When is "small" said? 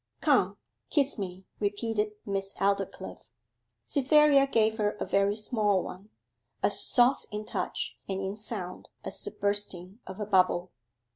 5.35-5.83